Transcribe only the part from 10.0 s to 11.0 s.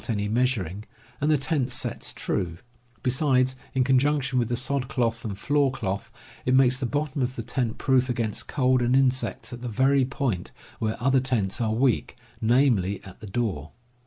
point where